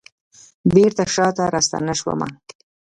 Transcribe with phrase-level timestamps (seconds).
[0.73, 2.27] بیرته شاته راستنه شومه